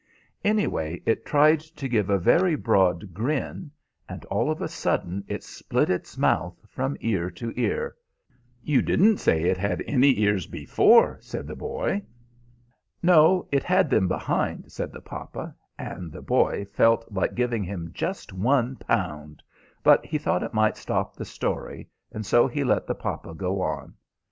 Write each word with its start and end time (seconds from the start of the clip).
Anyway, 0.43 0.99
it 1.05 1.27
tried 1.27 1.59
to 1.59 1.87
give 1.87 2.09
a 2.09 2.17
very 2.17 2.55
broad 2.55 3.13
grin, 3.13 3.69
and 4.09 4.25
all 4.25 4.49
of 4.49 4.59
a 4.59 4.67
sudden 4.67 5.23
it 5.27 5.43
split 5.43 5.91
its 5.91 6.17
mouth 6.17 6.57
from 6.67 6.97
ear 7.01 7.29
to 7.29 7.53
ear." 7.55 7.95
[Illustration: 8.65 8.65
"'MY 8.65 8.65
SAKES! 8.65 8.65
IT'S 8.65 8.65
COMIN' 8.65 8.65
TO 8.65 8.65
LIFE!'"] 8.65 8.69
"You 8.71 8.81
didn't 8.81 9.17
say 9.19 9.43
it 9.51 9.57
had 9.69 9.83
any 9.93 10.19
ears 10.21 10.47
before," 10.47 11.17
said 11.21 11.45
the 11.45 11.55
boy. 11.55 12.01
"No; 13.03 13.47
it 13.51 13.61
had 13.61 13.91
them 13.91 14.07
behind," 14.07 14.71
said 14.71 14.91
the 14.91 15.01
papa; 15.01 15.53
and 15.77 16.11
the 16.11 16.23
boy 16.23 16.65
felt 16.73 17.05
like 17.11 17.35
giving 17.35 17.63
him 17.63 17.91
just 17.93 18.33
one 18.33 18.77
pound; 18.77 19.43
but 19.83 20.03
he 20.03 20.17
thought 20.17 20.41
it 20.41 20.55
might 20.55 20.77
stop 20.77 21.15
the 21.15 21.25
story, 21.25 21.87
and 22.11 22.25
so 22.25 22.47
he 22.47 22.63
let 22.63 22.87
the 22.87 22.95
papa 22.95 23.35
go 23.35 23.61
on. 23.61 23.93